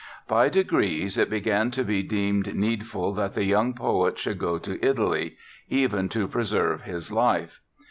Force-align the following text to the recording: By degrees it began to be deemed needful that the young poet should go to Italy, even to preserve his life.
By 0.27 0.49
degrees 0.49 1.15
it 1.19 1.29
began 1.29 1.69
to 1.69 1.83
be 1.83 2.01
deemed 2.01 2.55
needful 2.55 3.13
that 3.13 3.35
the 3.35 3.43
young 3.43 3.73
poet 3.75 4.17
should 4.17 4.39
go 4.39 4.57
to 4.57 4.83
Italy, 4.83 5.37
even 5.69 6.09
to 6.09 6.27
preserve 6.27 6.81
his 6.81 7.11
life. 7.11 7.61